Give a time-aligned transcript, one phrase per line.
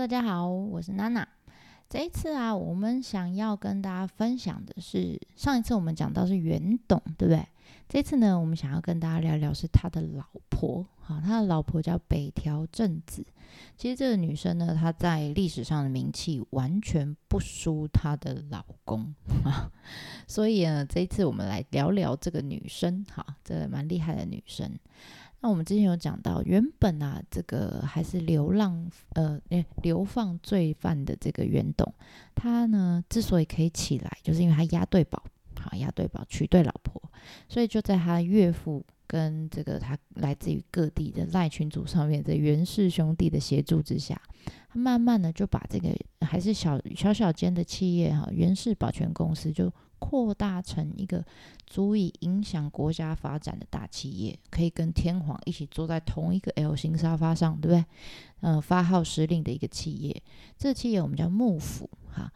[0.00, 1.28] 大家好，我是娜娜。
[1.86, 7.46] 这一次啊，我们想要跟大家分享的是，上一次我们讲到是袁董，对不对？
[7.86, 13.22] 这次呢，我们想要跟大家聊聊是他的老婆，好，他的老婆叫北条正子。
[13.76, 19.14] 其实这个女生呢，她在历史上的名气完全不输她的老公，
[20.26, 24.78] 所以呢，这一次我们来聊聊这个女生，哈，这个蛮厉害的女生。
[25.42, 29.40] 那我们之前有讲到，原本啊，这个还是流浪呃，
[29.82, 31.90] 流放罪犯的这个袁董，
[32.34, 35.22] 他呢之所以可以起来，就是因为他押对宝，
[35.58, 37.02] 好押对宝娶对老婆，
[37.48, 44.20] 所以就在他岳父跟这个他来自于各地的赖群组上面的袁氏兄弟的协助之下，
[44.68, 45.88] 他慢慢的就把这个
[46.20, 49.72] 还是小小小间的企业哈，袁氏保全公司就。
[50.00, 51.24] 扩大成一个
[51.66, 57.84] 足以影响国家发展的大企业，可以跟天皇一起坐在同一个 L 型沙发上，对不对？
[58.40, 60.22] 嗯，发号施令的一个企业，
[60.58, 62.32] 这企业我们叫幕府哈。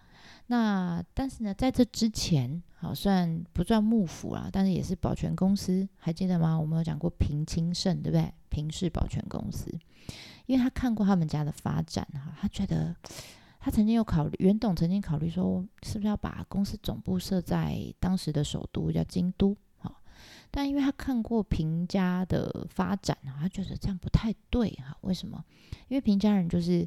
[0.46, 6.60] 那但是呢，在这之前，好，虽然不算幕府啊，但是也是保全公司，还记得吗？
[6.60, 8.32] 我们有讲过平清盛，对不对？
[8.50, 9.68] 平氏保全公司，
[10.46, 12.94] 因为他看过他们家的发展哈，他觉得。
[13.64, 19.56] 他曾经有考虑，袁董曾经考虑说，是不是要把公司总部设在当时的首都叫京都？
[19.78, 19.90] 哈，
[20.50, 24.94] 但因为他看过平家的发展，他觉得这样不太对哈。
[25.00, 25.42] 为什么？
[25.88, 26.86] 因为平家人就是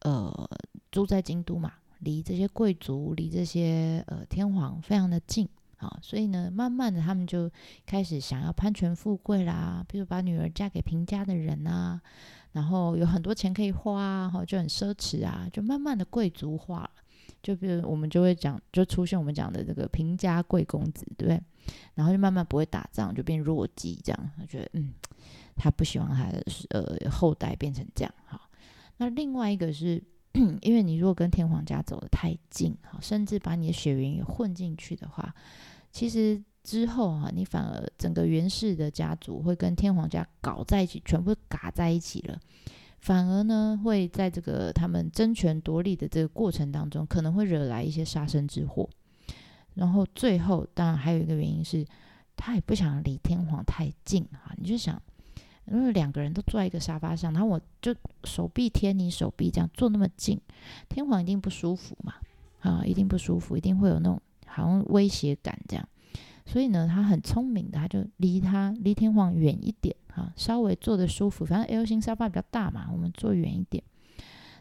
[0.00, 0.50] 呃
[0.90, 5.48] 住在京都嘛，离这些贵族、离这些呃天皇非常的近
[5.78, 7.50] 好，所以呢，慢慢的他们就
[7.86, 12.00] 开始想要攀权富贵啦，比如把女儿嫁给平家的人啊。
[12.52, 16.90] 然后有很多钱可以花，哈，就很奢侈啊，就慢慢的贵族化了。
[17.42, 21.40] 就比如我们就会讲，就出现我们讲的这个平家贵公子，对不对？
[21.94, 24.30] 然后就慢慢不会打仗，就变弱鸡这样。
[24.36, 24.92] 他觉得，嗯，
[25.54, 28.40] 他不希望他的呃后代变成这样，哈。
[28.96, 30.02] 那另外一个是，
[30.62, 35.34] 因为你如果跟天皇家走得太近，哈，甚至把你的血缘也混进去的话，
[35.92, 36.42] 其实。
[36.64, 42.38] 之后啊，你反而整个袁氏的家族会跟天皇家搞在一起，全部嘎在一起了。
[42.98, 48.86] 反而呢，会在这个他们争权夺利的这个过程当中，可能会惹来一些杀身之祸。
[49.76, 51.86] 然后最后，当然还有一个原因是，
[52.36, 54.52] 他也不想离天皇太近啊。
[54.58, 55.00] 你就想，
[55.70, 60.40] 因为两个人都坐在一个沙发上，然后我就手臂贴你手臂，这样坐那么近，
[60.88, 62.14] 天皇一定不舒服嘛？
[62.60, 65.88] 啊，一定不舒服，一定会有那种好像威胁感这样。
[66.46, 71.44] 所以呢，他很聪明的，他就离他离天皇远一点哈，稍微坐的舒服。
[71.44, 73.84] 反正 L 型沙发比较大嘛，我们坐远一点，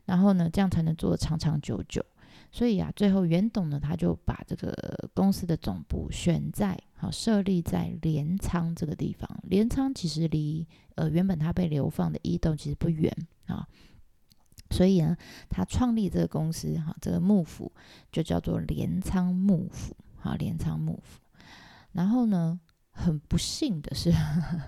[0.05, 2.05] 然后呢，这样才能坐长长久久。
[2.51, 4.73] 所以啊，最后袁董呢，他就把这个
[5.13, 9.29] 公司的总部选在好设立在镰仓这个地方。
[9.43, 10.65] 镰仓其实离
[10.95, 13.13] 呃原本他被流放的伊豆其实不远
[13.45, 13.67] 啊，
[14.71, 15.15] 所以呢，
[15.49, 17.71] 他创立这个公司哈，这个幕府
[18.11, 21.19] 就叫做镰仓幕府好，镰仓幕府。
[21.91, 22.59] 然后呢，
[22.91, 24.11] 很不幸的是，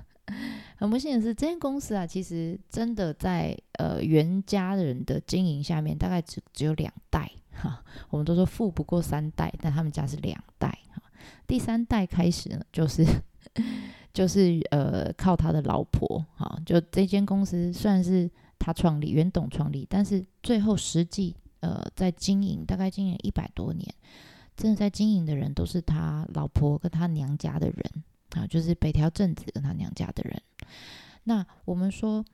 [0.77, 7.31] 很不幸的是，这间公司啊，其实真的在呃袁家人的经营下面，大概只只有两代
[7.61, 7.83] 哈。
[8.09, 11.01] 我们都说富不过三代，但他们家是两代哈。
[11.45, 13.05] 第三代开始呢，就是
[14.13, 16.59] 就是呃靠他的老婆哈。
[16.65, 23.93] 就这间公司算是他创立，袁董创立，但是最后实际呃在经营，大概经营一百多年。
[24.55, 30.41] 真的在经营的人都是他老婆跟他娘家的人啊，就是北条正子跟他娘家的人。
[31.23, 32.25] 那我们说，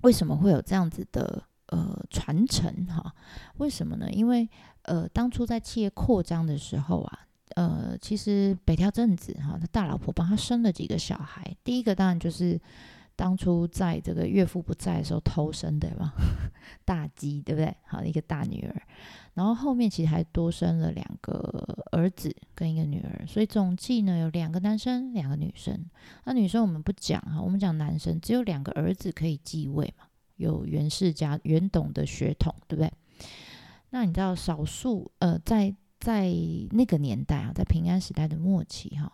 [0.00, 1.42] 为什么会有这样子的
[1.74, 3.14] 呃传承哈？
[3.56, 4.10] 为什么呢？
[4.12, 4.48] 因为
[4.82, 7.18] 呃当初在企业扩张的时候啊，
[7.56, 12.60] 呃其实北条正子哈他大老婆帮他生了几个小孩，第一个当然就是。
[13.16, 16.12] 当初在这个岳父不在的时候偷生的嘛，
[16.84, 17.72] 大姬对不对？
[17.84, 18.82] 好一个大女儿，
[19.34, 21.38] 然后后面其实还多生了两个
[21.92, 25.78] 儿子跟一个女儿，所以总计呢有两个男生，两个女生。
[26.24, 32.92] 那女生我们不讲哈，我们讲男生，只有两个儿子可以继位嘛，有袁氏家袁董的血统，对不对？
[33.90, 36.32] 那你知道少数呃，在在
[36.70, 39.12] 那个年代啊，在平安时代的末期哈。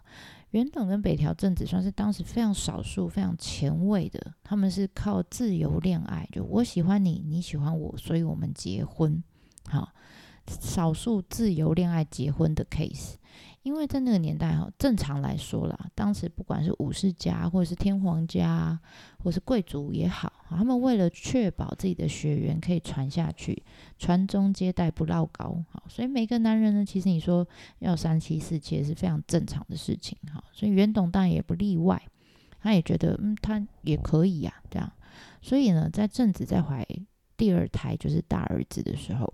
[0.50, 9.22] 袁董跟北条正子算是当时非常少数、非常前卫的，他们是靠自由恋爱，就我喜欢你，你喜欢我，所以我们结婚。
[9.66, 9.92] 好，
[10.48, 13.14] 少数自由恋爱结婚的 case。
[13.62, 18.78] 因为在那个年代哈，正常来说啦，当时不管是武士家或者是天皇家，
[19.22, 23.62] 或是贵族也好，他们为了确保自己的血缘可以传下去，
[23.98, 27.46] 传宗接代不落高，好，所以每个男人呢，其实你说
[27.80, 32.02] 要三妻四妾是非常正常的事情，哈，所以袁董当然也不例外，
[32.60, 34.90] 他也觉得嗯，他也可以呀，这样，
[35.42, 36.86] 所以呢，在正子在怀
[37.36, 39.30] 第二胎就是大儿子的时候，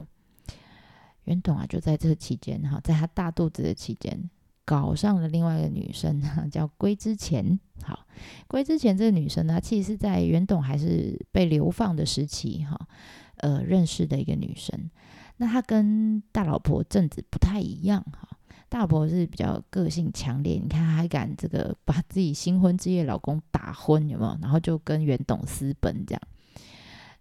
[1.26, 4.28] 袁董啊就在这期间哈，在他大肚子的期间，
[4.64, 7.61] 搞上了另外一个女生哈，叫龟之前。
[7.82, 8.06] 好，
[8.49, 12.88] 龟之前这个女生呢，其实是在袁董还是被流放的时期哈，
[13.37, 14.90] 呃认识的一个女生。
[15.37, 18.26] 那她跟大老婆正子不太一样哈，
[18.69, 24.38] 大老婆是比较个性强烈，你看她还敢这个把自己新婚之夜老公打昏有没有？
[24.40, 26.23] 然后就跟袁董私奔这样。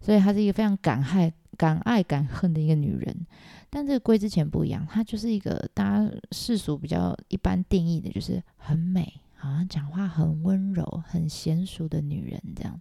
[0.00, 3.26] 所以她是一个非常敢爱、敢爱敢恨的一个女人，
[3.68, 12.80] 但这个龟之前不一样，她就是一个大家世俗比较一般定义的，就是很美，好像讲话很温柔、很娴熟的女人这样。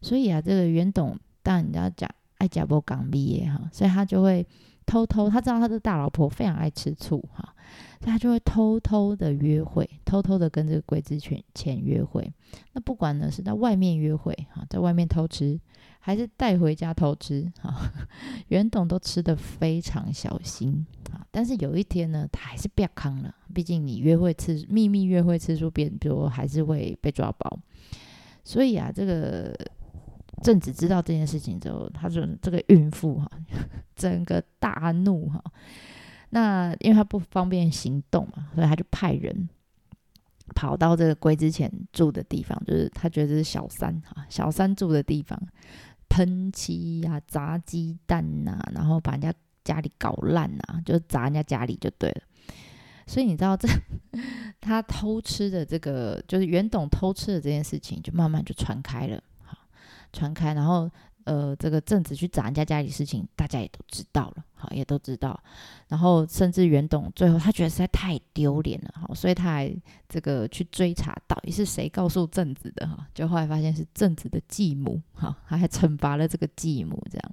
[0.00, 2.08] 所以啊，这个袁董当然你要讲
[2.38, 4.46] 爱家波港毕业哈，所以他就会
[4.84, 7.54] 偷偷，他知道他的大老婆非常爱吃醋哈，
[8.00, 12.30] 所以他就会偷偷的约会，偷偷的跟这个龟之前前约会。
[12.74, 15.58] 那不管呢是在外面约会哈，在外面偷吃。
[16.06, 17.92] 还是带回家偷吃啊？
[18.46, 21.26] 袁董都吃的非常小心啊。
[21.32, 23.34] 但是有一天呢，他还是不要康了。
[23.52, 27.58] 毕竟你约会次秘密约会次数变多，还是会被抓包。
[28.44, 29.52] 所以啊，这个
[30.44, 33.28] 正子知道这件事情之后，他说这个孕妇哈，
[33.96, 35.42] 整个大怒哈。
[36.30, 39.48] 那因为他不方便行动嘛，所以他就派人
[40.54, 45.36] 跑到这个龟之前住的地方，就是他觉得是小三哈，小三住的地方。
[46.16, 49.30] 喷漆呀，砸鸡蛋呐，然后把人家
[49.62, 52.22] 家里搞烂呐，就砸人家家里就对了。
[53.06, 53.68] 所以你知道这
[54.58, 59.58] 他偷吃的这个，就是袁董偷吃的这件事情，就慢慢就传开了，好
[60.10, 60.90] 传开，然后。
[61.26, 65.38] 呃，这个正子去砸人家家里事情，大家也都知道了，好，也都知道。
[65.88, 69.76] 然后甚至袁董最后他觉得实在太丢脸了，好，所以他还
[70.08, 77.32] 这个去追查到底是谁告诉正子的，哈，就后来发现是正子的继母，哈，他还惩罚了这个继母，这样。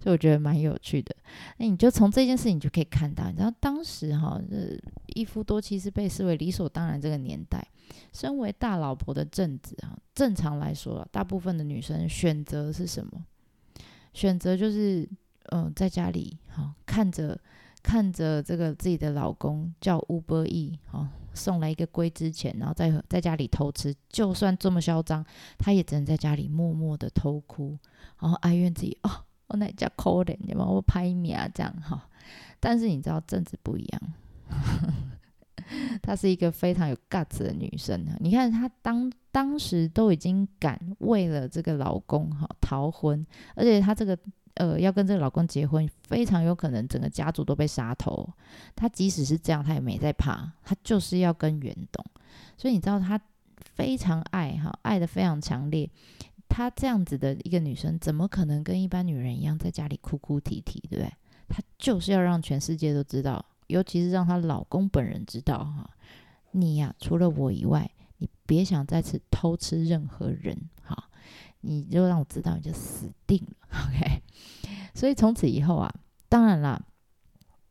[0.00, 1.14] 所以我觉得蛮有趣的。
[1.58, 4.78] 那你就从这件事情就可以看到，你知道当时哈，这
[5.14, 7.00] 一夫多妻是被视为理所当然。
[7.00, 7.66] 这个年代，
[8.12, 13.24] 身为大老婆的正子啊，正常来说，大部分的女生选择是什么？
[14.14, 15.08] 选择就是
[15.50, 17.38] 嗯，在家里哈，看着
[17.82, 25.24] 看着这个自己的老公叫乌波义哈，送来一个龟之前，然后在在家里偷吃，就算这么嚣张，
[25.58, 27.78] 她也只能在家里默默的偷哭，
[28.18, 29.25] 然后哀怨自己哦。
[29.48, 32.08] 我那叫可怜，你帮我拍面啊，这样哈。
[32.58, 34.02] 但是你知道，正子不一样，
[36.02, 38.16] 她是一个非常有 guts 的女生啊。
[38.18, 44.18] 你看她当当时都已经敢为了这个老公哈逃婚，而且她这个
[44.54, 48.28] 呃要跟这个老公结婚，非常有可能整个家族都被杀头。
[48.74, 52.04] 她即使是这样，她也没在怕，她就是要跟袁董。
[52.56, 53.20] 所以你知道，她
[53.74, 55.88] 非常爱哈，爱的非常强烈。
[56.48, 61.12] 她这样子的一个女生，怎么可能跟一般女人一样在家里哭哭啼啼，对不对？
[61.48, 65.90] 她就是要让全世界都知道，尤其是让她老公本人知道哈，
[66.52, 71.10] 你呀，除了我以外，你别想再次偷吃任何人，哈，
[71.60, 74.22] 你就让我知道，你就死定了，OK？
[74.94, 75.94] 所以从此以后啊，
[76.28, 76.80] 当然啦，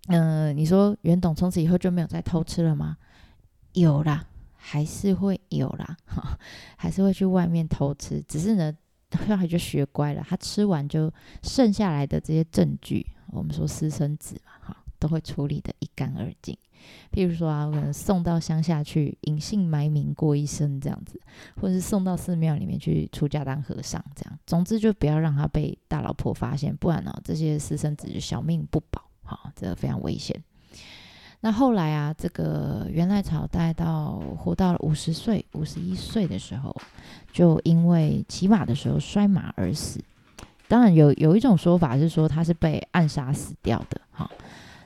[0.08, 2.98] 嗯，你说袁董从此以后就没有再偷吃了吗？
[3.74, 4.26] 有啦。
[4.68, 6.36] 还是会有啦，哈，
[6.76, 8.76] 还是会去外面偷吃，只是呢，
[9.28, 10.26] 后来就学乖了。
[10.28, 11.14] 他吃完就
[11.44, 16.58] 剩下来的这些证据，我们说私生子嘛，哈，都会处理的一干二净。
[17.12, 21.22] 譬如说啊，可能送到乡下去隐姓埋名过一生这样子，
[21.62, 24.40] 或者是送到寺庙里面去出家当和尚这样。
[24.48, 30.44] 总之就不要让他被大老婆发现，不然呢，这些私生子就小命不保，哈，这个非常危险。
[31.46, 36.76] 那后来啊，这个元赖朝代到活到了五十岁、五十一岁的时候，
[37.32, 40.04] 就因为骑马的时候摔马而死。
[40.68, 44.02] 当然有有一种说法是说他是被暗杀死掉的。
[44.10, 44.28] 哈，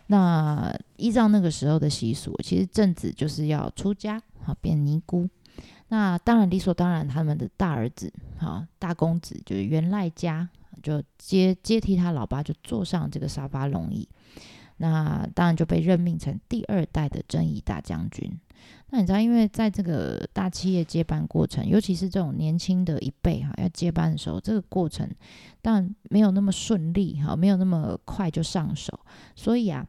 [0.08, 5.30] 那依照那个时候的习俗，其实正子就是要出家，好变尼姑。
[5.88, 10.50] 那当然理所当然，他们的大儿子，哈大公子就是元赖家，
[10.84, 14.06] 就接接替他老爸，就坐上这个沙发龙椅。
[14.80, 18.32] 那当然就被任命成第二代的正义大将军。
[18.90, 25.08] 那你知道，因为在这个大企业接班过程，尤其是这种年轻的一辈哈，要接班的时候，这个过程
[25.62, 29.00] 当然没有那么顺利哈，没有那么快就上手。
[29.36, 29.86] 所以啊，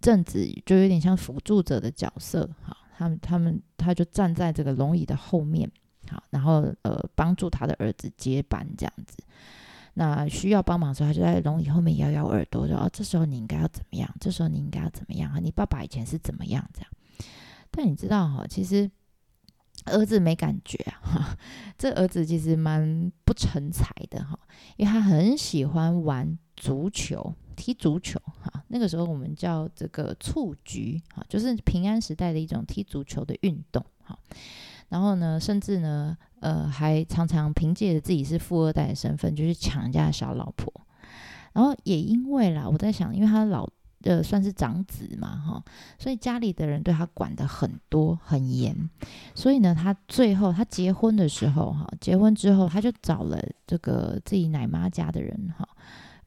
[0.00, 5.70] 正子就有点像辅助者的角色哈，他们他们他就站在这个龙椅的后面，
[6.08, 9.22] 好，然后呃帮助他的儿子接班这样子。
[9.94, 14.12] 那需要帮忙的时候，他就在龙椅后面摇摇耳朵，说：“哦，这时候你应该要怎么样？
[14.20, 15.32] 这时候你应该要怎么样？
[15.42, 16.68] 你爸爸以前是怎么样？
[16.74, 16.90] 这样。”
[17.70, 18.90] 但你知道哈，其实
[19.86, 21.36] 儿子没感觉啊，
[21.78, 24.38] 这儿子其实蛮不成才的哈，
[24.76, 28.64] 因为他很喜欢玩足球，踢足球哈。
[28.68, 34.18] 那个时候我们叫这个蹴鞠哈，就是平安时代的一种踢足球的运动哈。
[34.88, 40.72] 然后呢，甚至呢，呃，还常常凭借着自己是富二代的身份，就去抢人家的小老婆。
[41.52, 43.68] 然后也因为啦，我在想，因为他老。
[44.06, 45.64] 呃，算是长子嘛，哈，
[45.98, 48.76] 所以家里的人对他管的很多很严，
[49.34, 55.66] 所以呢，他最后他结婚的时候，哈，结婚之后他就找了这个自己奶妈家的人，哈，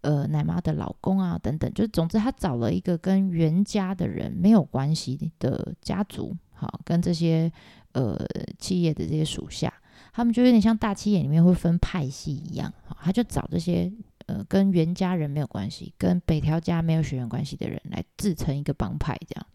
[0.02, 7.52] 呃，奶妈的老公啊，等等，就总之他找了一个跟袁家的人没有关系的家族，好，跟这些
[7.94, 8.18] 呃
[8.60, 9.74] 企业的这些属下，
[10.12, 13.92] 他们就有点像大企业里面会分派系一样，好，他就找这些。
[14.28, 19.48] 呃，跟袁家人没有关系，跟北条家没有血缘关系的人来自成一个帮派，这样，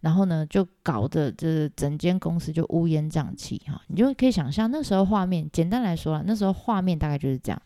[0.00, 3.80] 然后呢，就搞得这整间公司就乌烟瘴气哈。
[3.86, 7.62] 你就可以想象那时候画面，简单来说啊，那时候画面大概就是这样：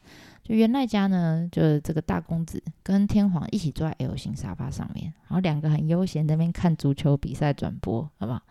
[0.50, 8.42] 就袁赖家呢，就是这个大公子跟天皇一起坐在 L 型沙发上面，然后两个很悠闲在那边看足球比赛转播，好不好？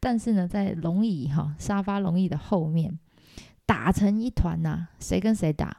[0.00, 2.98] 但是呢，在龙椅哈沙发龙椅的后面
[3.64, 5.76] 打成一团呐，谁跟谁打？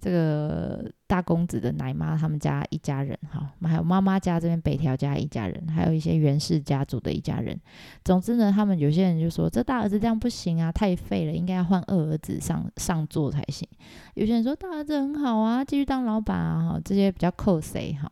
[0.00, 7.58] 这个大公子的奶妈他们家一家人，哈，还有妈妈家这边北条家一家人，还有一些袁氏家族的一家人。
[8.04, 13.68] 总之呢，他们有些人就说这大儿子这样不行啊，太废了，应该要换二儿子上上座才行。
[14.14, 18.08] 有些人说大儿子很好啊，继续当老板啊，哈，这些比较扣谁哈？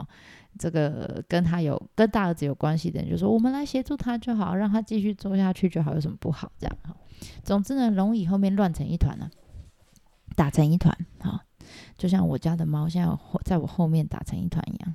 [0.59, 6.51] 这个跟他有跟大儿子有关系的人就说我们来协助他就好，让他继续做下去就好，有什么不好？
[6.59, 6.97] 这样哈。
[7.45, 9.31] 总之呢，龙椅后面乱成一团了，
[10.35, 11.45] 打成一团，哈。
[11.97, 14.95] 就像我家的猫现在在我后面打成一团一样。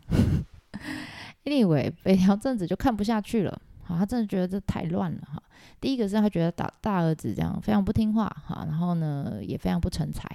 [1.44, 5.42] Anyway， 北条正子就看不下去了，好，他真的觉得这太乱了哈。
[5.80, 10.28] 第一个是他觉得大大儿子这样非常不听话哈，然后呢也非常不成才，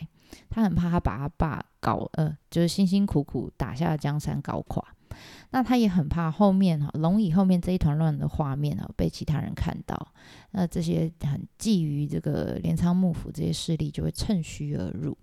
[0.51, 4.85] 他很怕他把他爸搞呃，就是辛辛苦苦打下的江山搞垮。
[5.51, 9.97] 那他也很怕后面哈龙椅后面这一团乱的画面啊被其他人看到，
[10.51, 15.17] 那这些很觊觎这个镰仓幕府这些势力就会趁虚而入。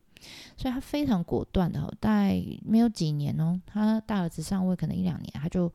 [0.55, 5.71] 所以他非常果断的，大概没有几年哦，他大儿子上位可能一两年，他就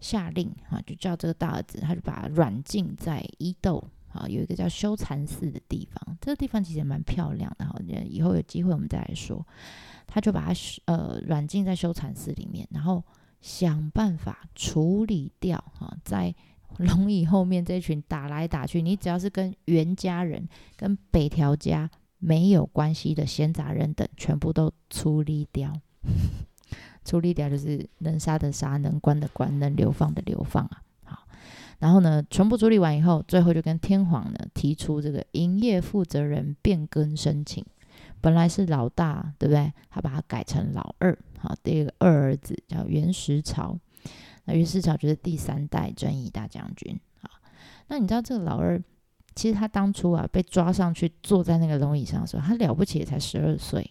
[0.00, 7.78] 下令啊，就叫这个大儿子，他就把他软禁在伊豆啊，有一个叫修禅寺的地方，这个地方其实蛮漂亮的哈，
[8.08, 9.46] 以后有机会我们再来说。
[10.06, 13.02] 他就把他呃软禁在修禅寺里面，然后
[13.40, 16.32] 想办法处理掉哈，在
[16.78, 21.90] 龙椅后面这群打来打去，你只要是跟袁家人、跟北条家。
[22.18, 25.72] 没有关系的闲杂人等全部都处理掉，
[27.04, 30.82] 处理掉就是能杀的杀，能关的关，能流放的流放啊。
[31.04, 31.28] 好，
[31.78, 37.64] 然后呢，全部处理完以后，最后就跟天皇呢提出这个营业负责人变更申请。
[38.20, 39.72] 本来是老大，对不对？
[39.88, 41.16] 他把它改成老二。
[41.38, 43.78] 好，第二个二儿子叫袁石朝，
[44.46, 46.98] 那袁石朝就是第三代征夷大将军。
[47.20, 47.30] 好，
[47.88, 48.82] 那你知道这个老二？
[49.36, 53.88] 其实他当初啊被抓上去坐在那个龙椅上的时候，他了不起才十二岁，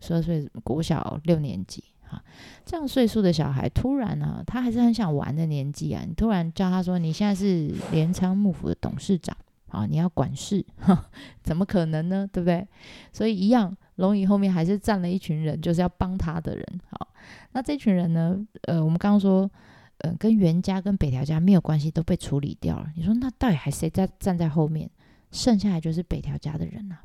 [0.00, 2.20] 十二岁国小六年级哈，
[2.66, 9.36] 这样岁数的小孩，突然呢，他还是很想玩的年纪啊，你突然叫他说你现在是镰仓幕府的董事长
[9.68, 10.66] 啊，你要管事，
[11.42, 12.28] 怎么可能呢？
[12.30, 12.66] 对不对？
[13.12, 16.80] 所以一样，龙椅后面还是站了一群人，就是要帮他的人。
[16.90, 17.08] 好，
[17.52, 19.48] 那这群人呢，呃，我们刚刚说。
[20.02, 22.90] 嗯，跟袁家跟北条家没有关系，都被处理掉了。
[22.96, 24.90] 你说那到底还谁在站在后面？
[25.30, 26.98] 剩下来就是北条家的人啊，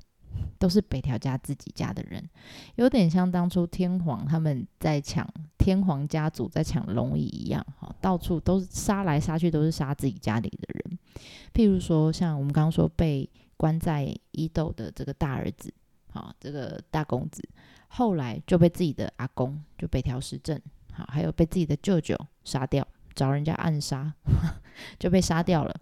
[0.57, 2.27] 都是北条家自己家的人，
[2.73, 5.27] 有点像当初天皇他们在抢
[5.59, 10.99] 天皇家族在抢龙椅一样，哈，到处都是杀来杀去，都是杀自己家里的人。
[11.53, 15.71] 譬如说，像我们刚刚说被关在伊豆的这个大儿子，
[16.11, 17.47] 好，这个大公子，
[17.89, 20.59] 后来就被自己的阿公就北条时政。
[20.95, 24.13] 好，还有被自己的舅舅杀掉，找人家暗杀，
[24.97, 25.75] 就被杀掉了。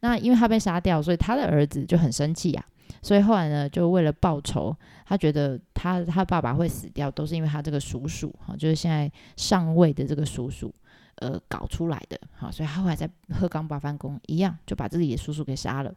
[0.00, 2.64] 那因为他被杀掉，所以他的儿子就很生气呀。
[3.00, 4.74] 所以后来呢，就为了报仇，
[5.06, 10.74] 他觉得他他爸爸会死掉，都是因为他这个叔叔哈，就是现在上位的这个叔叔，
[11.16, 12.18] 呃，搞出来的。
[12.34, 15.94] 好，所以他后来在鹤冈八幡宫一样，就把自己的叔叔给杀了。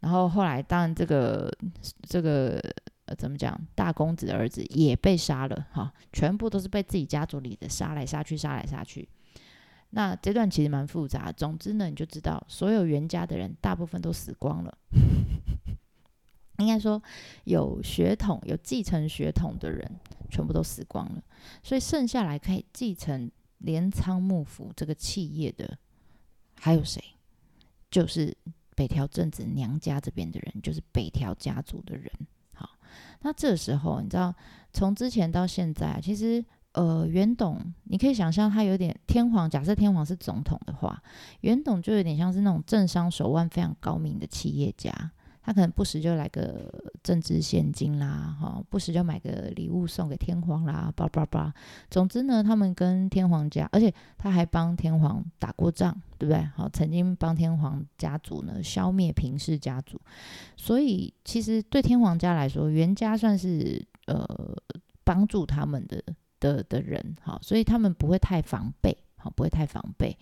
[0.00, 1.52] 然后后来，当然这个
[2.08, 2.60] 这个。
[3.06, 3.58] 呃怎么讲？
[3.74, 9.08] 大公子的儿子也被杀了，哈，全部都是被自己家族里的杀来杀去，杀来杀去。
[9.90, 11.30] 那这段其实蛮复杂。
[11.32, 14.78] 总之呢，你就知道，所有袁家的人大部分都死光了。
[16.58, 17.02] 应该说，
[17.44, 19.90] 有血统、有继承血统的人，
[20.30, 21.22] 全部都死光了。
[21.62, 25.76] 所以剩下来可以继承镰仓幕府这个企业的，
[26.60, 27.02] 还有谁？
[27.90, 28.36] 就是
[28.76, 32.10] 北条政子娘家这边的人，就是北条家族的人。
[33.22, 34.34] 那这时候你知道，
[34.72, 39.48] 从之前到现在，其实呃，袁董，你可以想象他有点天皇。
[39.48, 41.02] 假设天皇是总统的话，
[41.40, 44.90] 袁董就有点像是那种政商手腕非常高明的企业家。
[45.42, 46.72] 他可能不时就来个
[47.02, 51.52] 政治现金啦，哈，不时就买个礼物送给天皇啦，叭叭叭。
[51.90, 56.42] 总之呢，他们跟天皇家，而且他还帮天皇打过仗，对不对？
[56.54, 60.00] 好，曾经帮天皇家族呢消灭平氏家族，
[60.56, 64.26] 所以其实对天皇家来说，袁家算是呃
[65.02, 66.02] 帮助他们的
[66.38, 68.96] 的的人，好，所以他们不会太防备。
[69.22, 70.16] 好，不会太防备。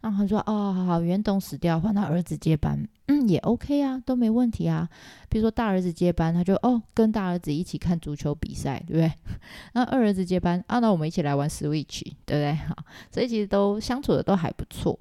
[0.00, 4.88] 然后他说：“哦，好好，袁董死掉，换他儿子接班，嗯，也 OK 啊，都没问题啊。
[5.28, 9.12] 比如说大儿子接班，他就哦，跟大儿子一起看足球比赛，对不对？
[9.74, 12.54] 那二儿子接班，啊，那我们一起来玩 Switch，对不对？
[12.54, 12.76] 好，
[13.10, 14.98] 所以其实都相处的都还不错。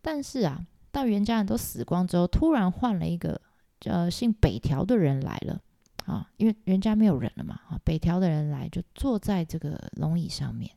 [0.00, 3.40] 但是啊，到袁家人都死光之后，突然换了一个
[3.84, 5.60] 呃姓北条的人来了
[6.06, 10.70] 啊，因为袁家没有人了嘛，啊，北条的人来就坐在这个龙椅上面，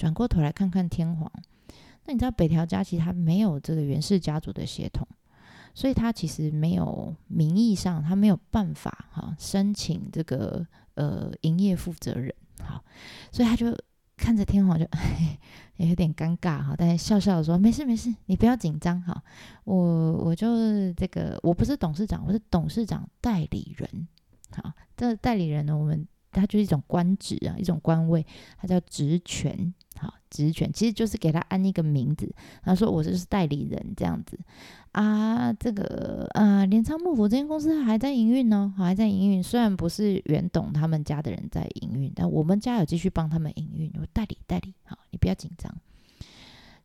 [0.00, 1.30] 转过头来看看天皇。”
[2.06, 5.06] 那你知道北条家其实他没有这个源氏家族的血统，
[5.74, 12.82] 所以他其实没有名义上他没有办法哈申请这个呃营业负责人，好，
[13.30, 13.76] 所以他就
[14.16, 14.86] 看着天皇就
[15.76, 19.22] 也 有点尴尬哈，但是笑笑的说没事没事，你不要紧张哈，
[19.64, 24.08] 我我就这个我不是董事长，我是董事长代理人，
[24.52, 26.08] 好，这代理人呢我们。
[26.32, 28.24] 他就是一种官职啊，一种官位，
[28.56, 32.32] 他叫职权，好，职权其实就是给他安一个名字。
[32.62, 34.38] 他说我就是代理人这样子
[34.92, 39.42] 啊，这个啊，镰仓幕府这间公司还在营运呢，还在营运。
[39.42, 45.74] 虽然不是袁董他们家的人在营运，但我们家有继续帮他们营运，我代理代理，好，你不要紧张。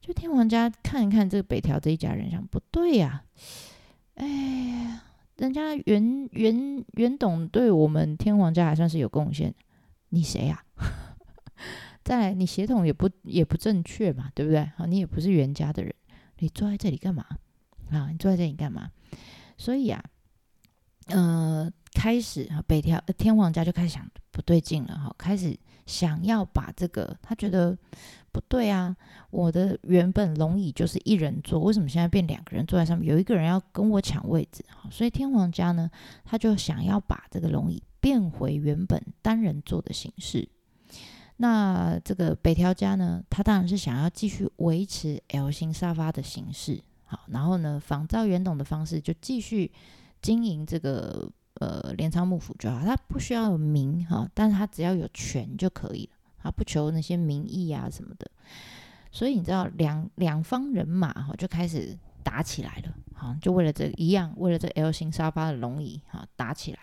[0.01, 3.23] 就天王家看一看这个北条这一家人，想不对呀，
[4.15, 5.01] 哎呀。
[5.37, 9.53] 人家袁袁袁董对我们天皇家还算是有贡献，
[10.07, 10.63] 你谁呀？
[12.05, 14.63] 再来，你协同也不也不正确嘛，对不对？
[14.77, 15.93] 好，你也不是原家的人，
[16.37, 17.25] 你坐在这里干嘛？
[17.89, 18.91] 啊，你坐在这里干嘛？
[19.57, 20.01] 所以啊，
[21.07, 27.77] 呃，开始啊，北条天皇家就开始想不对劲了，哈，开始想要把这个，他觉得。
[28.35, 28.93] 不对啊！
[29.29, 33.09] 我的原本龙椅就是一人坐，为什么现在变两个人坐在上面？
[33.09, 35.89] 有一个人要跟我抢位置，哈，所以天皇家呢，
[36.25, 40.49] 他就想要把这个龙椅变回原本单人坐的形式。
[41.37, 49.71] 那这个北条家呢，他当然是想要继续维持 L 型沙发的形式，好，然后呢，仿照原董的方式，就继续
[50.21, 56.17] 经营这个呃镰仓幕府就好，他不需要名哈，但是他只要有权就可以了。
[56.43, 58.29] 啊，不求那些名义啊什么的，
[59.11, 66.79] 所以你知道两两方人马哈就开始打起来了，好，就为了这一样，为了这 L 型沙发的龙椅哈打起来。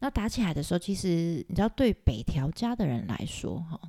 [0.00, 3.80] 那打起来的时候，其实你知道，对北条家的人来说哈，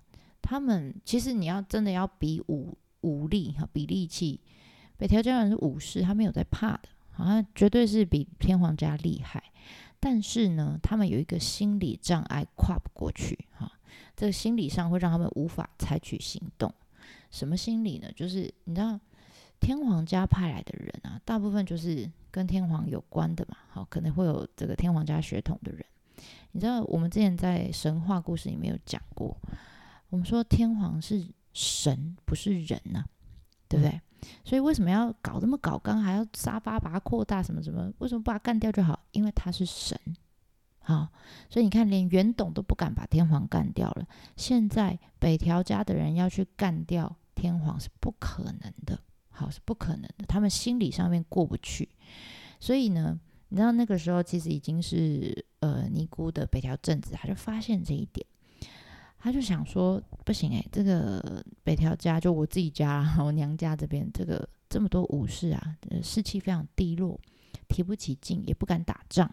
[0.42, 4.42] 他们其实你要真的要比武武力哈，比力气，
[4.98, 9.44] 北条家人是武士，他没有在怕的，好像绝对是比天皇家厉害。
[10.00, 13.72] 但是呢，他们有一个心理障碍跨不过去哈。
[14.16, 16.74] 这个心理上会让他们无法采取行动。
[17.32, 18.12] 什么心理呢？
[18.16, 19.00] 就是你知道，
[19.60, 23.58] 天皇家派来的人啊，大部分就是跟天皇有关的嘛。
[23.70, 25.86] 好，可能会有这个天皇家血统的人。
[26.52, 29.38] 你知道，我们之前在神话故事里面有讲过，
[30.10, 33.04] 我们说天皇是神，不是人呐，
[33.68, 34.02] 对不对？
[34.44, 37.92] 所以为什么要搞这么搞刚，还要沙发把它扩大什么什么？
[38.00, 39.00] 为什么不把它干掉就好？
[39.12, 39.98] 因为他是神。
[40.82, 41.08] 好，
[41.50, 44.08] 所以你看，连袁董都不敢把天皇干掉了。
[44.36, 51.88] 现在北条家的人要去干掉天皇是不可能的，好是不可能的，他们心理上面过不去。
[52.60, 53.20] 所以呢，
[53.50, 58.26] 你知道那个时候其实已经是呃尼姑的北条政子，他就发现这一点，
[59.18, 67.20] 他就想说不行诶，这个北条家就我自己家， 我娘家这边这个这么多武士啊，士气非常低落，
[67.68, 69.30] 提不起劲，也不敢打仗。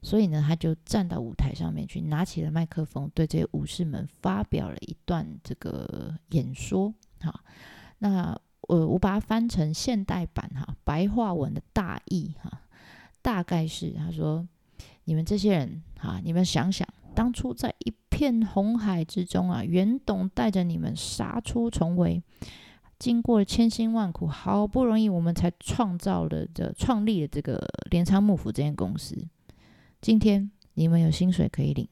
[0.00, 6.92] 所以呢，他就站到舞台上面去，拿起了麦克风，对这些武士们发表了一段这个演说。
[7.20, 7.40] 哈，
[7.98, 12.53] 那我我把它翻成现代版哈，白话文的大意哈，
[13.24, 14.46] 大概是他说：
[15.04, 22.22] 你们这些人哈，你们想想，当初在一片红海之中啊，袁董带着你们杀出重围，
[22.98, 29.16] 经过了千辛万苦，好不容易我们才创造了这创立了这个镰仓幕府这间公司。
[30.02, 31.88] 今天你们有薪水可以领，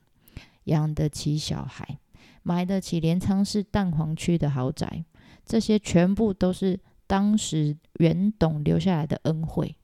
[0.65, 1.99] 养得起小孩，
[2.43, 5.03] 买得起镰仓市蛋黄区的豪宅，
[5.47, 9.75] 这些全部都是当时袁董留下来的恩惠。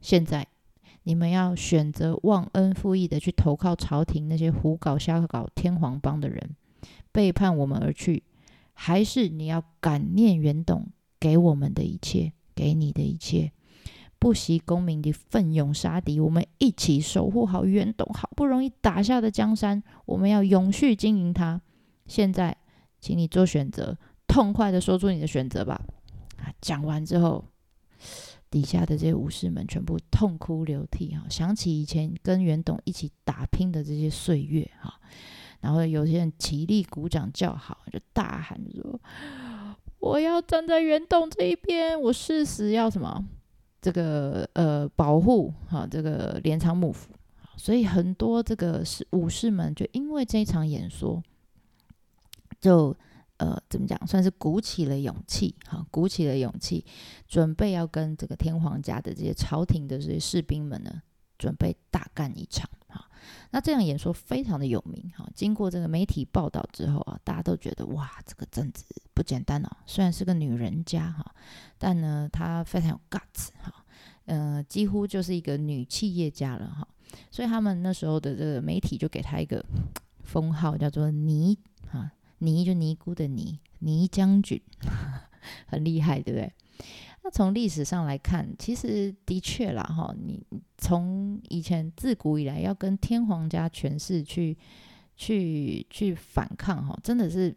[0.00, 0.46] 现在
[1.08, 6.54] 你们要选择忘恩负义的去投靠朝廷那些胡搞瞎搞天皇帮的人，
[7.10, 8.22] 背叛我们而去，
[8.74, 10.86] 还是你要感念袁董
[11.18, 13.50] 给我们的一切，给你的一切，
[14.18, 21.58] 不惜功名的奋勇杀敌，我们一起守护好袁董好不容易打下的江山，我们要永续经营它。
[22.06, 22.54] 现在，
[23.00, 25.80] 请你做选择，痛快的说出你的选择吧。
[26.36, 27.42] 啊，讲完之后。
[28.50, 34.98] 底下的这些武士们全部痛哭流涕哈，想起以前跟袁董一起打拼的这些岁月哈，
[35.60, 39.00] 然后有些人起立鼓掌叫好，就大喊说
[40.00, 43.24] ：“我要站在袁董这一边，我誓死要什么
[43.82, 47.10] 这个呃保护哈这个镰仓幕府。”
[47.56, 51.22] 所以很多这个是武士们就因为这场演说
[52.60, 52.96] 就。
[53.38, 53.98] 呃，怎么讲？
[54.06, 56.84] 算是鼓起了勇气，哈，鼓起了勇气，
[57.26, 61.02] 准备要跟这个天皇家的这些朝廷的这些士兵们呢，
[61.38, 63.08] 准备大干一场，哈。
[63.50, 65.28] 那这样演说非常的有名，哈。
[65.34, 69.68] 经过这个媒体报道之后啊，大家都觉得哇，这个贞子不简单哦。
[69.86, 71.34] 虽然是个女人家，哈，
[71.78, 73.72] 但呢，她非常有 guts，哈，
[74.24, 76.88] 呃，几乎就是一个女企业家了，哈。
[77.30, 79.64] 所以他们那时候的这个媒体就给她一个
[80.24, 81.56] 封号，叫做“尼”，
[81.88, 82.10] 哈。
[82.38, 84.60] 尼就尼姑的尼，尼将军
[85.66, 86.52] 很厉害，对不对？
[87.24, 90.40] 那从历史上来看，其实的确啦，哈，你
[90.76, 94.56] 从以前自古以来要跟天皇家权势去
[95.16, 97.54] 去去反抗，哈，真的是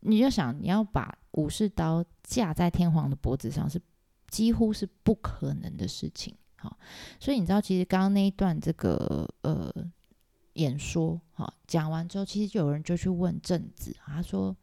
[0.00, 3.80] 你就想你要把武士刀架在天皇的脖子上，是
[4.28, 6.74] 几乎是不可能的事情，哈。
[7.20, 9.72] 所以你知道，其实刚刚那一段这个呃。
[10.54, 14.54] 演说哈讲完之后，其实就有人就去问政子，他说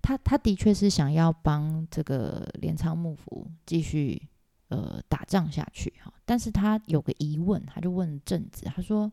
[0.00, 4.20] 他他的确是想要帮这个镰仓幕府继续
[4.68, 9.10] 呃打仗下去哈，但是他有个疑问，他就问政子，他说：“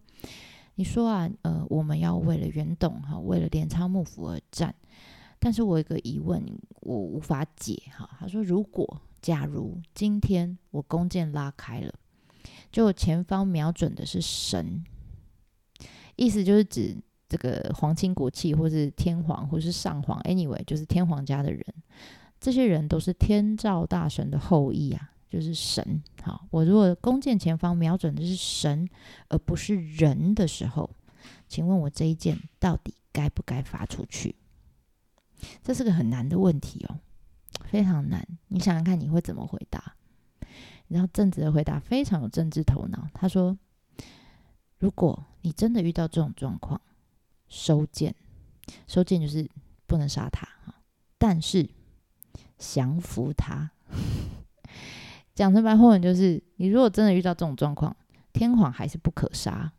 [0.76, 4.74] 你说啊，呃，我们要为了元董哈，为了镰仓幕府而战，
[5.38, 6.44] 但是我有个疑问，
[6.82, 11.94] 我无法解哈。”他说：“如果假如今天我弓箭拉开了，
[12.72, 14.84] 就前方瞄准的是神。”
[16.20, 16.96] 意思就是指
[17.30, 21.64] 这个皇亲国戚，或是天皇，或是上皇，anyway，就是天皇家的人，
[22.42, 26.04] 这些人都是天照大神的后裔啊，就是神。
[26.22, 28.90] 好，我如果弓箭前方瞄准的是神，
[29.30, 30.90] 而不是人的时候，
[31.48, 34.36] 请问我这一箭到底该不该发出去？
[35.64, 37.00] 这是个很难的问题哦，
[37.64, 38.28] 非常难。
[38.50, 39.96] 你想想看，你会怎么回答？
[40.90, 43.58] 然后正直的回答非常有政治头脑，他说。
[44.82, 46.80] 如果你真的遇到这种状况，
[47.48, 48.14] 收剑，
[48.88, 49.50] 收剑就是
[49.88, 50.76] 不能杀他哈，
[51.18, 51.70] 但是
[52.58, 53.72] 降服他。
[55.34, 57.96] 讲成白话文就是，你如果真的遇到这种状况，
[58.34, 59.72] 天皇还是不可杀，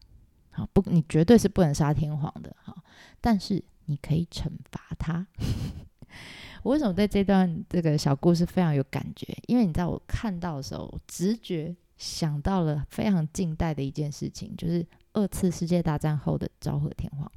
[0.50, 2.74] 好不，你绝对是不能杀天皇的哈，
[3.20, 5.26] 但是你可以惩罚他。
[6.62, 9.26] 我为什么对这段这个小故事非常有感觉？
[9.46, 11.76] 因为你知道，我看到的时候，直觉。
[12.00, 17.30] 想到了非常近代的一件事情，就是二次世界大战后的昭和天皇。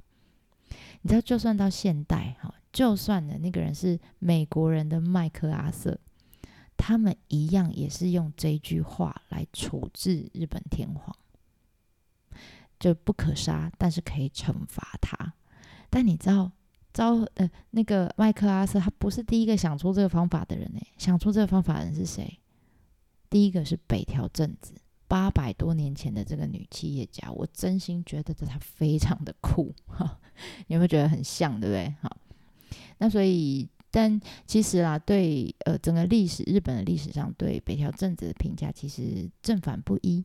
[1.02, 6.00] 你知道，就算到现代，哈，就算呢那个人是美国人的麦克阿瑟，
[6.78, 11.14] 他们一样也是用这句话来处置日本天皇，
[12.80, 15.34] 就不可杀，但是可以惩罚他。
[15.90, 16.50] 但你知道，
[16.94, 22.40] 昭呃那个麦克阿瑟他不是第一个想出这个方法的人呢，想出这个方法的人是谁？
[23.34, 24.76] 第一个是北条正子，
[25.08, 30.20] 八百多年前的这个女企业家，我真心觉得她非常的酷，哈，
[30.68, 31.96] 有没有觉得很像，对不对？
[32.00, 32.16] 好，
[33.00, 40.24] 那所以，但其实啊，对呃整个历史，日本的历史上对北条正子的评价其实正反不一。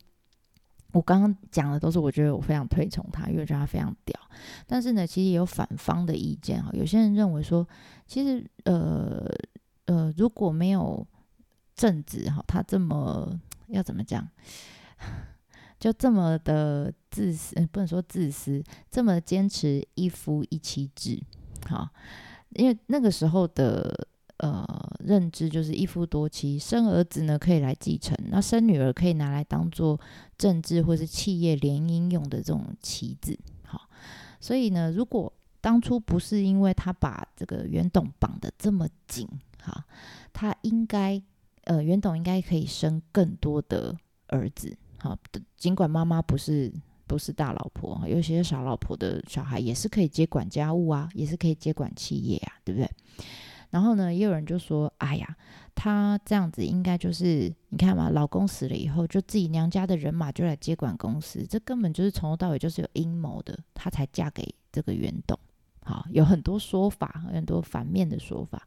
[0.91, 4.15] 我刚刚讲的都是我觉得我非常推崇他，因为我觉得他非常屌。
[4.67, 7.67] 但是呢，其实也有反方的意见哈，有些人认为说，
[8.05, 9.27] 其实呃
[9.85, 11.03] 呃，如果没有
[11.79, 13.39] 正直哈，他这么
[13.71, 14.27] 要怎么讲？
[15.79, 18.61] 就这么的自私，不能说自私，
[18.91, 21.23] 这么坚持一夫一妻制，
[21.69, 21.87] 好，
[22.49, 24.67] 因为那个时候的呃
[24.99, 29.97] 认知就是一夫多妻，生儿子呢可以来继承，那生女儿可以拿来当做
[30.37, 33.89] 政治或是企业联姻用的这种棋子，好，
[34.41, 39.25] 所以呢，如果当初不是因为他把这个袁董绑得这么紧，
[39.61, 39.85] 哈，
[40.33, 41.23] 他应该。
[41.63, 43.95] 呃，袁董应该可以生更多的
[44.27, 45.17] 儿子，好，
[45.57, 46.73] 尽管妈妈不是
[47.07, 52.89] 不是大老婆，有些小老婆的小孩也是可以接管家务啊，也是可以接管企业啊，对不对？
[53.71, 55.37] 然后呢，也有人就说：“哎呀，
[55.75, 65.37] 她这样子应该就是你看嘛，老公死了以后，就自己娘家的人马就来接管公司，这根本就是从头到尾就是有阴谋的，她才嫁给这个袁董。”
[65.89, 68.61] 好，有很多说法，很多反面的说法。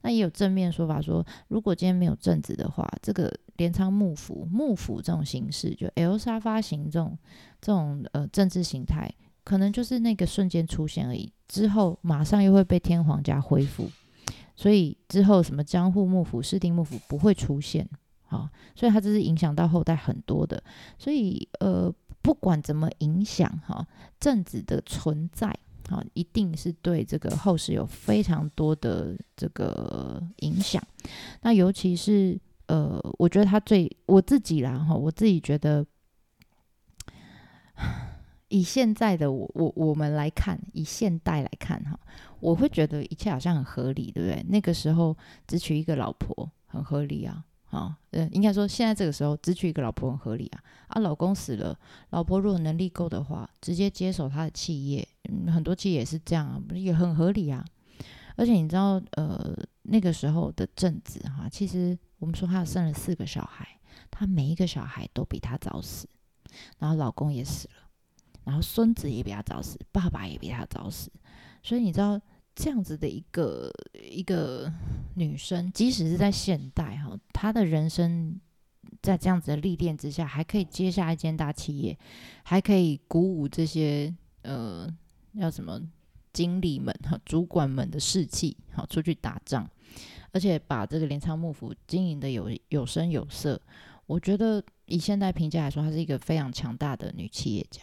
[0.00, 7.18] 那也有正面说法，说如果今天没有正子的话，这个镰仓幕府幕府这种形式，就 L 沙发型这种
[7.60, 9.12] 这种呃政治形态，
[9.44, 11.30] 可能就是那个瞬间出现而已。
[11.46, 13.90] 之后马上又会被天皇家恢复，
[14.56, 17.86] 所以之后什么江户幕府、室町幕府不会出现。
[18.24, 20.64] 好，所以它这是影响到后代很多的。
[20.96, 23.86] 所以呃，不管怎么影响哈，
[24.18, 25.54] 政治的存在。
[25.92, 30.82] 好，一定是对这个后世有非常多的这个影响。
[31.42, 35.84] 那尤其是呃，我觉得他最我自己啦哈，我自己觉得，
[38.48, 41.98] 以现在的我我我们来看，以现代来看哈，
[42.40, 44.44] 我会觉得一切好像很合理，对不对？
[44.48, 45.14] 那个时候
[45.46, 47.44] 只娶一个老婆很合理啊。
[47.72, 50.62] 啊，呃，应该说现在这个时候只娶一个老婆很合理啊。
[50.88, 51.76] 啊，老公死了，
[52.10, 57.64] 老婆如果能力够的话，直接接手他的企业，嗯，很多企业也是这样啊，也很合理啊。
[58.36, 63.66] 而且你知道，呃，那个时候的正子哈，其实我们说他生了四个小孩，
[64.10, 66.06] 他每一个小孩都比他早死，
[66.78, 67.74] 然后老公也死了，
[68.44, 71.10] 然后孙子也比他早死，爸爸也比他早死，
[71.62, 72.20] 所以你知道。
[72.54, 74.72] 这样子的一个一个
[75.14, 78.40] 女生，即使是在现代哈，她的人生
[79.00, 81.98] 在这样子的历练之下，还可以接下一间大企业，
[82.42, 84.88] 还可以鼓舞这些呃
[85.32, 85.80] 要什么
[86.32, 89.68] 经理们哈、主管们的士气，好出去打仗，
[90.32, 93.60] 而且把这个镰仓幕府经营的有有声有色。
[94.06, 97.82] 我觉得以现代评价来说，她是一个非常强大的女企业家。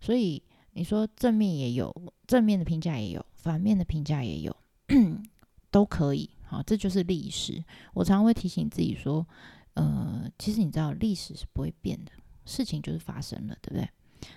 [0.00, 0.40] 所以
[0.74, 1.94] 你说正面也有，
[2.26, 3.24] 正面的评价也有。
[3.34, 4.56] 反面的评价也有，
[5.70, 6.28] 都可以。
[6.42, 7.62] 好，这就是历史。
[7.92, 9.26] 我常常会提醒自己说，
[9.74, 12.12] 呃，其实你知道，历史是不会变的，
[12.44, 13.88] 事情就是发生了，对不对？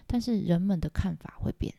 [0.06, 1.74] 但是人们的看法会变。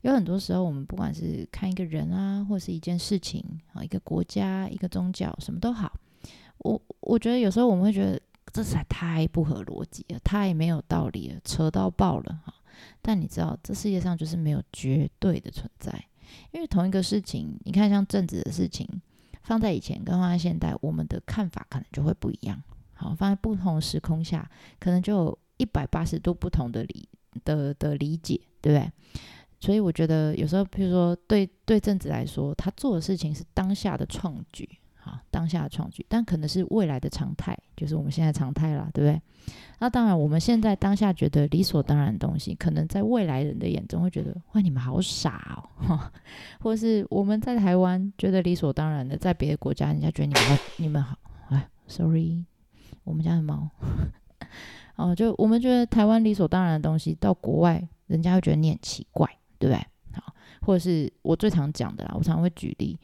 [0.00, 5.92] 有很多时候，我们不管是看一个人啊，或是一件事情啊，一个国家、一个宗教，什么都好，
[6.58, 8.20] 我我觉得有时候我们会觉得
[8.52, 12.52] 这才太不合逻辑了，太没有道理了，扯到爆了哈。
[13.00, 15.92] 但你知道，这世界上就是没有绝对的存在。
[16.50, 18.88] 因为同一个事情，你看像政治的事情，
[19.42, 22.62] 放在以前跟放在现代，我们的看法可能就会不一样。
[22.94, 27.08] 好，放在不同时空下，可能就有一百八十度不同的理
[27.44, 28.92] 的的理解，对不对？
[29.60, 34.68] 所以我觉得有时候，譬如说对对政治来说，他做的事情是当下的创举。
[35.04, 39.20] 好，当下的创举，但可能是未来的常态，就是我们现在常态了，对不对？
[39.80, 45.98] 那当然，我们现在当下觉得理所当然的东西，可能在未来人的眼中会觉得，哇，你们好傻哦，
[46.62, 51.16] 或者是我们在台湾觉得理所当然的，在别的国家，人家觉得你们你们好，
[51.48, 52.44] 哎，sorry，
[53.02, 53.68] 我们家的猫，
[54.94, 59.84] 哦，就我们觉得台湾理所当然的东西，到国外人家会觉得你很奇怪，对不对？
[60.12, 62.96] 好，或者是我最常讲的啦，我常会举例。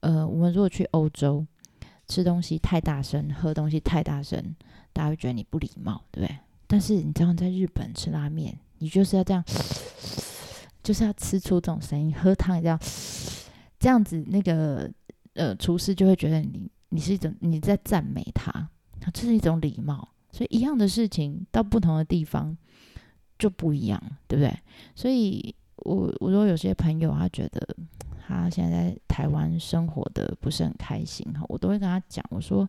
[0.00, 1.46] 呃，我们如果去欧洲
[2.06, 4.54] 吃东西太大声，喝东西太大声，
[4.92, 6.38] 大家会觉得你不礼貌，对不对？
[6.66, 9.42] 但是你知道在日本吃拉面，你就是要这样，
[10.82, 12.78] 就是要吃出这种声音；喝汤也这样，
[13.78, 14.90] 这样子那个
[15.34, 18.68] 呃厨师就会觉得你你是一种你在赞美他，
[19.12, 20.08] 这是一种礼貌。
[20.30, 22.56] 所以一样的事情到不同的地方
[23.38, 24.54] 就不一样，对不对？
[24.94, 27.76] 所以我我说有些朋友他觉得。
[28.26, 32.68] 他现在在台湾生活的不是很开心哈，我都会跟他讲，我说，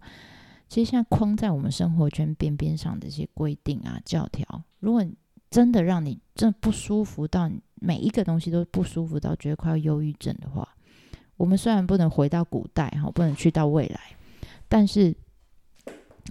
[0.70, 4.46] 其实现在框在我们生活圈边边上的这些规定啊、教条，
[4.80, 5.04] 如果
[5.50, 10.68] 真的让你真不舒服到每一个东西都不舒服到觉得快要忧郁症的话，
[11.38, 14.00] 我们虽然不能回到古代哈，不能去到未来，
[14.68, 15.16] 但是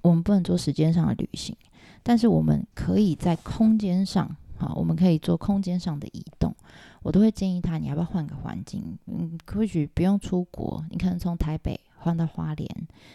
[0.03, 1.57] 我们不能做时间上的旅行，
[2.05, 4.37] 但是我们可以在空间上。
[4.59, 6.55] 好，我们可以做空间上的移动，
[7.03, 8.99] 我都会建议他，你要不要换个环境？
[9.07, 12.69] 嗯，或许不用出国，你可能从台北换到花莲，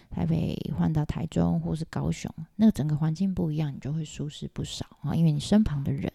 [0.10, 6.12] 台北换到台中或是高雄，那个整个环境不一样，你就会舒适不少啊，因为你身旁的人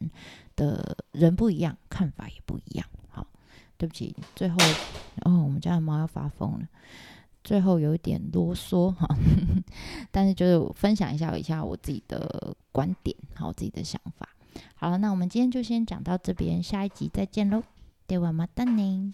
[0.55, 2.87] 的人不一样，看法也不一样。
[3.09, 3.27] 好，
[3.77, 4.57] 对不起，最后
[5.23, 6.69] 哦，我们家的猫要发疯了，
[7.43, 9.09] 最后有一点啰嗦哈，
[10.13, 14.29] 但是就是分享一下一下我自己的观点，好，我自己的想法。
[14.76, 17.64] 好了，那我们今天就先讲到这边，下一集再见喽，
[18.08, 19.14] ではまたね。